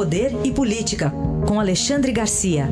Poder 0.00 0.30
e 0.46 0.50
Política, 0.50 1.12
com 1.46 1.60
Alexandre 1.60 2.10
Garcia. 2.10 2.64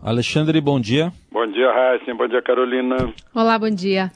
Alexandre, 0.00 0.60
bom 0.60 0.78
dia. 0.78 1.10
Bom 1.32 1.44
dia, 1.48 1.72
Raíssa. 1.72 2.14
Bom 2.14 2.28
dia, 2.28 2.40
Carolina. 2.40 3.12
Olá, 3.34 3.58
bom 3.58 3.68
dia. 3.68 4.12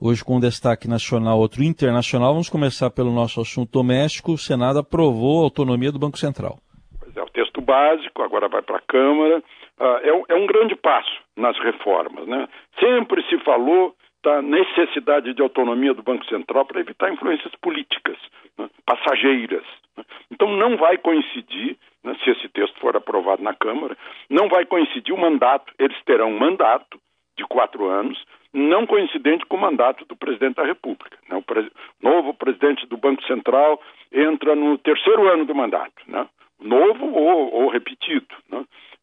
Hoje, 0.00 0.24
com 0.24 0.36
um 0.36 0.40
destaque 0.40 0.86
nacional, 0.86 1.40
outro 1.40 1.64
internacional, 1.64 2.30
vamos 2.30 2.48
começar 2.48 2.88
pelo 2.90 3.10
nosso 3.10 3.40
assunto 3.40 3.72
doméstico. 3.72 4.34
O 4.34 4.38
Senado 4.38 4.78
aprovou 4.78 5.40
a 5.40 5.44
autonomia 5.46 5.90
do 5.90 5.98
Banco 5.98 6.18
Central. 6.18 6.60
Pois 7.00 7.16
é, 7.16 7.20
o 7.20 7.30
texto 7.30 7.60
básico, 7.60 8.22
agora 8.22 8.48
vai 8.48 8.62
para 8.62 8.76
a 8.76 8.82
Câmara. 8.86 9.42
Uh, 9.76 9.84
é, 10.28 10.34
é, 10.34 10.34
um 10.36 10.46
grande 10.46 10.76
passo 10.76 11.10
nas 11.36 11.58
reformas. 11.58 12.28
Né? 12.28 12.46
Sempre 12.78 13.24
se 13.28 13.36
falou 13.40 13.92
da 14.22 14.42
necessidade 14.42 15.32
de 15.32 15.42
autonomia 15.42 15.94
do 15.94 16.02
Banco 16.02 16.24
Central 16.26 16.66
para 16.66 16.80
evitar 16.80 17.12
influências 17.12 17.54
políticas, 17.56 18.16
né? 18.58 18.68
passageiras. 18.84 19.64
Né? 19.96 20.04
Então, 20.30 20.50
não 20.56 20.76
vai 20.76 20.98
coincidir 20.98 21.76
né, 22.04 22.16
se 22.22 22.30
esse 22.30 22.48
texto 22.48 22.78
for 22.80 22.96
aprovado 22.96 23.42
na 23.42 23.54
Câmara, 23.54 23.96
não 24.28 24.48
vai 24.48 24.66
coincidir 24.66 25.14
o 25.14 25.20
mandato, 25.20 25.72
eles 25.78 25.96
terão 26.04 26.30
um 26.30 26.38
mandato 26.38 27.00
de 27.36 27.44
quatro 27.44 27.86
anos, 27.86 28.22
não 28.52 28.86
coincidente 28.86 29.46
com 29.46 29.56
o 29.56 29.60
mandato 29.60 30.04
do 30.04 30.16
presidente 30.16 30.56
da 30.56 30.64
República. 30.64 31.16
Né? 31.28 31.36
O 31.36 31.42
pre 31.42 31.70
novo 32.02 32.34
presidente 32.34 32.86
do 32.86 32.96
Banco 32.96 33.22
Central 33.24 33.80
entra 34.12 34.54
no 34.54 34.76
terceiro 34.78 35.28
ano 35.28 35.44
do 35.44 35.54
mandato, 35.54 36.02
né? 36.06 36.28
novo 36.60 37.06
ou, 37.06 37.54
ou 37.54 37.68
repetido. 37.68 38.26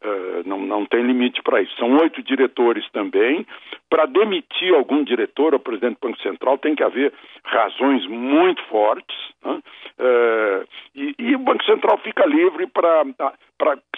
Uh, 0.00 0.48
não, 0.48 0.60
não 0.60 0.86
tem 0.86 1.02
limite 1.02 1.42
para 1.42 1.60
isso. 1.60 1.74
São 1.76 1.96
oito 1.96 2.22
diretores 2.22 2.88
também. 2.92 3.44
Para 3.90 4.06
demitir 4.06 4.72
algum 4.72 5.02
diretor 5.02 5.54
ou 5.54 5.58
presidente 5.58 5.98
do 6.00 6.08
Banco 6.08 6.22
Central 6.22 6.56
tem 6.56 6.76
que 6.76 6.84
haver 6.84 7.12
razões 7.42 8.06
muito 8.06 8.62
fortes. 8.66 9.16
Né? 9.44 9.60
Uh, 9.98 10.68
e, 10.94 11.14
e, 11.18 11.34
o 11.34 11.40
Banco 11.40 11.64
Central 11.64 11.98
fica 11.98 12.24
livre 12.24 12.68
para 12.68 13.04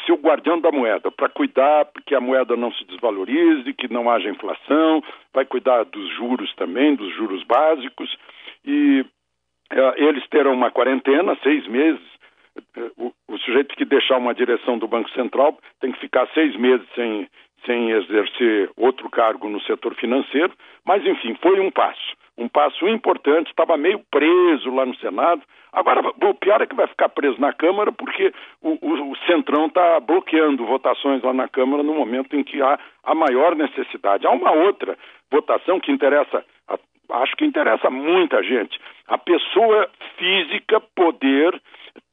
ser 0.06 0.12
o 0.12 0.17
guardião 0.17 0.59
da 0.59 0.73
moeda, 0.73 1.11
para 1.11 1.28
cuidar 1.28 1.87
que 2.06 2.15
a 2.15 2.21
moeda 2.21 2.56
não 2.56 2.73
se 2.73 2.84
desvalorize, 2.87 3.75
que 3.75 3.93
não 3.93 4.09
haja 4.09 4.31
inflação, 4.31 5.03
vai 5.34 5.45
cuidar 5.45 5.84
dos 5.84 6.09
juros 6.17 6.51
também, 6.55 6.95
dos 6.95 7.15
juros 7.15 7.45
básicos. 7.45 8.17
E 8.65 9.05
uh, 9.73 9.93
eles 9.97 10.27
terão 10.28 10.55
uma 10.55 10.71
quarentena, 10.71 11.37
seis 11.43 11.67
meses, 11.69 12.01
sujeito 13.51 13.75
que 13.75 13.84
deixar 13.84 14.17
uma 14.17 14.34
direção 14.34 14.79
do 14.79 14.87
Banco 14.87 15.11
Central 15.11 15.59
tem 15.81 15.91
que 15.91 15.98
ficar 15.98 16.29
seis 16.29 16.56
meses 16.56 16.87
sem, 16.95 17.29
sem 17.67 17.91
exercer 17.91 18.70
outro 18.77 19.11
cargo 19.11 19.48
no 19.48 19.61
setor 19.62 19.95
financeiro, 19.97 20.53
mas 20.84 21.05
enfim, 21.05 21.37
foi 21.43 21.59
um 21.59 21.71
passo, 21.71 22.17
um 22.39 22.48
passo 22.48 22.87
importante, 22.89 23.48
estava 23.48 23.77
meio 23.77 24.01
preso 24.11 24.73
lá 24.73 24.87
no 24.87 24.95
Senado. 24.97 25.43
Agora, 25.73 26.01
o 26.01 26.34
pior 26.34 26.62
é 26.62 26.67
que 26.67 26.75
vai 26.75 26.87
ficar 26.87 27.09
preso 27.09 27.41
na 27.41 27.53
Câmara, 27.53 27.93
porque 27.93 28.33
o, 28.62 28.78
o, 28.81 29.11
o 29.12 29.17
Centrão 29.27 29.67
está 29.67 30.01
bloqueando 30.01 30.65
votações 30.65 31.23
lá 31.23 31.33
na 31.33 31.48
Câmara 31.48 31.83
no 31.83 31.95
momento 31.95 32.37
em 32.37 32.45
que 32.45 32.62
há 32.62 32.78
a 33.05 33.15
maior 33.15 33.55
necessidade. 33.56 34.27
Há 34.27 34.31
uma 34.31 34.53
outra 34.53 34.97
votação 35.31 35.78
que 35.81 35.93
interessa, 35.93 36.45
acho 37.11 37.37
que 37.37 37.45
interessa 37.45 37.91
muita 37.91 38.43
gente. 38.43 38.81
A 39.06 39.19
pessoa 39.19 39.89
física 40.17 40.81
poder 40.95 41.61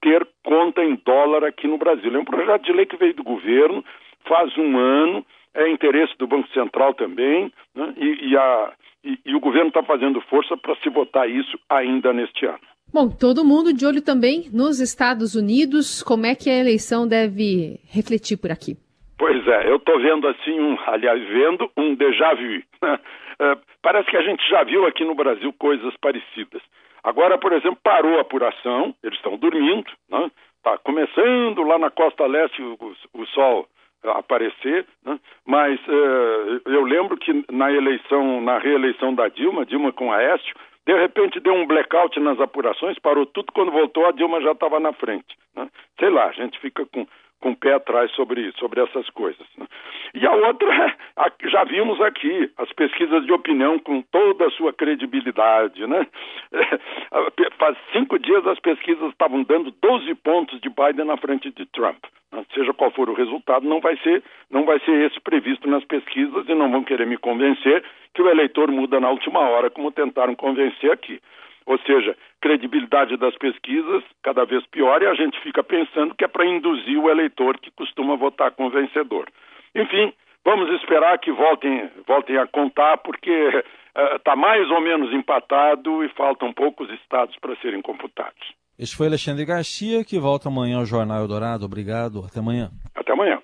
ter 0.02 0.28
conta 0.44 0.84
em 0.84 0.96
dólar 1.06 1.44
aqui 1.44 1.68
no 1.68 1.78
Brasil. 1.78 2.14
É 2.14 2.20
um 2.20 2.26
projeto 2.26 2.64
de 2.64 2.74
lei 2.74 2.86
que 2.86 2.98
veio 2.98 3.14
do 3.14 3.24
governo, 3.24 3.84
faz 4.28 4.56
um 4.58 4.78
ano, 4.78 5.26
é 5.54 5.70
interesse 5.70 6.18
do 6.18 6.28
Banco 6.28 6.48
Central 6.50 6.94
também, 6.94 7.52
né? 7.76 7.94
e, 7.98 8.30
e, 8.30 8.38
a, 8.38 8.74
e, 9.04 9.20
e 9.26 9.36
o 9.36 9.40
governo 9.40 9.70
está 9.70 9.84
fazendo 9.84 10.22
força 10.22 10.56
para 10.56 10.76
se 10.78 10.90
votar 10.90 11.30
isso 11.30 11.58
ainda 11.70 12.14
neste 12.14 12.46
ano. 12.46 12.60
Bom, 12.94 13.10
todo 13.10 13.44
mundo 13.44 13.74
de 13.74 13.86
olho 13.86 14.02
também 14.02 14.50
nos 14.54 14.80
Estados 14.80 15.36
Unidos. 15.36 16.02
Como 16.02 16.26
é 16.26 16.34
que 16.36 16.50
a 16.50 16.58
eleição 16.58 17.06
deve 17.08 17.80
refletir 17.90 18.38
por 18.38 18.50
aqui? 18.50 18.78
É, 19.48 19.70
eu 19.70 19.78
estou 19.78 20.00
vendo 20.00 20.28
assim, 20.28 20.60
um, 20.60 20.78
aliás, 20.86 21.24
vendo 21.28 21.72
um 21.78 21.96
déjà 21.96 22.34
vu. 22.34 22.62
é, 23.40 23.58
parece 23.82 24.10
que 24.10 24.18
a 24.18 24.22
gente 24.22 24.48
já 24.50 24.64
viu 24.64 24.86
aqui 24.86 25.06
no 25.06 25.16
Brasil 25.16 25.54
coisas 25.54 25.96
parecidas. 25.98 26.62
Agora, 27.04 27.38
por 27.38 27.54
exemplo, 27.54 27.80
parou 27.82 28.18
a 28.18 28.22
apuração, 28.22 28.94
eles 29.02 29.18
estão 29.18 29.38
dormindo, 29.38 29.90
está 30.04 30.20
né? 30.20 30.32
Tá 30.64 30.78
começando 30.80 31.64
lá 31.64 31.80
na 31.80 31.90
costa 31.90 32.26
leste 32.26 32.62
o, 32.62 32.78
o 33.14 33.26
sol 33.28 33.68
aparecer, 34.04 34.86
né? 35.06 35.20
mas 35.46 35.80
uh, 35.88 36.62
eu 36.66 36.84
lembro 36.84 37.18
que 37.18 37.46
na 37.52 37.72
eleição, 37.72 38.42
na 38.42 38.58
reeleição 38.58 39.14
da 39.14 39.28
Dilma, 39.28 39.66
Dilma 39.66 39.92
com 39.92 40.12
Aécio, 40.12 40.56
de 40.86 40.94
repente 40.94 41.40
deu 41.40 41.54
um 41.54 41.66
blackout 41.66 42.20
nas 42.20 42.40
apurações, 42.40 43.00
parou 43.00 43.26
tudo, 43.26 43.52
quando 43.52 43.72
voltou 43.72 44.06
a 44.06 44.12
Dilma 44.12 44.42
já 44.42 44.52
estava 44.52 44.80
na 44.80 44.94
frente. 44.94 45.38
Né? 45.56 45.68
Sei 46.00 46.10
lá, 46.10 46.28
a 46.28 46.32
gente 46.32 46.60
fica 46.60 46.86
com 46.86 47.06
com 47.40 47.52
o 47.52 47.56
pé 47.56 47.74
atrás 47.74 48.12
sobre, 48.12 48.52
sobre 48.54 48.82
essas 48.82 49.10
coisas. 49.12 49.46
Né? 49.58 49.66
E 50.14 50.26
a 50.26 50.34
outra, 50.34 50.96
já 51.46 51.64
vimos 51.64 52.00
aqui, 52.02 52.52
as 52.58 52.72
pesquisas 52.74 53.26
de 53.26 53.32
opinião 53.32 53.78
com 53.80 54.02
toda 54.02 54.48
a 54.48 54.52
sua 54.52 54.74
credibilidade. 54.74 55.86
Né? 55.86 56.08
Faz 57.58 57.78
cinco 57.92 58.18
dias 58.20 58.46
as 58.48 58.60
pesquisas 58.60 59.10
estavam 59.12 59.44
dando 59.44 59.72
12 59.82 60.14
pontos 60.16 60.60
de 60.62 60.70
Biden 60.70 61.06
na 61.06 61.18
frente 61.18 61.52
de 61.52 61.66
Trump. 61.68 62.04
Né? 62.32 62.46
Seja 62.54 62.74
qual 62.74 62.92
for 62.92 63.10
o 63.10 63.14
resultado, 63.14 63.68
não 63.68 63.80
vai, 63.80 63.98
ser, 63.98 64.24
não 64.50 64.66
vai 64.66 64.80
ser 64.80 65.10
esse 65.10 65.20
previsto 65.20 65.70
nas 65.70 65.84
pesquisas 65.86 66.48
e 66.48 66.54
não 66.54 66.72
vão 66.72 66.84
querer 66.84 67.06
me 67.06 67.18
convencer 67.18 67.84
que 68.14 68.22
o 68.22 68.30
eleitor 68.30 68.72
muda 68.72 69.00
na 69.00 69.10
última 69.10 69.40
hora, 69.40 69.70
como 69.70 69.92
tentaram 69.92 70.36
convencer 70.36 70.92
aqui. 70.92 71.22
Ou 71.68 71.78
seja, 71.80 72.16
credibilidade 72.42 73.18
das 73.18 73.36
pesquisas 73.38 74.02
cada 74.24 74.46
vez 74.46 74.66
pior 74.68 75.02
e 75.02 75.08
a 75.08 75.14
gente 75.14 75.38
fica 75.42 75.62
pensando 75.62 76.16
que 76.16 76.24
é 76.24 76.28
para 76.28 76.46
induzir 76.46 76.98
o 76.98 77.10
eleitor 77.10 77.60
que 77.60 77.70
costuma 77.72 78.16
votar 78.16 78.52
com 78.52 78.68
o 78.68 78.70
vencedor. 78.70 79.28
Enfim, 79.76 80.14
vamos 80.46 80.72
esperar 80.82 81.20
que 81.20 81.30
voltem, 81.30 81.90
voltem 82.08 82.38
a 82.38 82.48
contar, 82.48 82.98
porque 83.00 83.32
está 84.16 84.34
uh, 84.34 84.38
mais 84.38 84.72
ou 84.72 84.80
menos 84.80 85.14
empatado 85.14 86.06
e 86.06 86.10
faltam 86.10 86.54
poucos 86.54 86.90
estados 86.92 87.36
para 87.42 87.56
serem 87.58 87.82
computados. 87.82 88.56
Esse 88.80 88.96
foi 88.96 89.08
Alexandre 89.08 89.44
Garcia, 89.44 90.06
que 90.06 90.18
volta 90.18 90.48
amanhã 90.48 90.78
ao 90.78 90.86
Jornal 90.86 91.20
Eldorado. 91.20 91.66
Obrigado, 91.66 92.24
até 92.26 92.40
amanhã. 92.40 92.70
Até 92.96 93.12
amanhã. 93.12 93.42